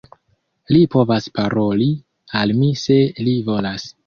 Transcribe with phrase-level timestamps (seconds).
[0.75, 1.91] Li povas paroli
[2.41, 2.99] al mi se
[3.31, 3.89] li volas.